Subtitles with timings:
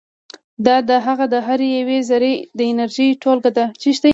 [0.65, 3.65] دا د هغه د هرې یوې ذرې د انرژي ټولګه ده.